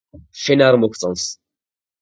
[0.43, 1.29] შენ არ მოგწონს